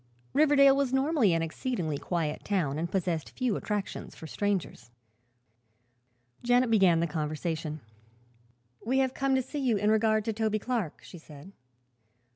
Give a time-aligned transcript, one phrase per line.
[0.33, 4.89] Riverdale was normally an exceedingly quiet town and possessed few attractions for strangers.
[6.41, 7.81] Janet began the conversation.
[8.83, 11.51] "We have come to see you in regard to Toby Clark," she said.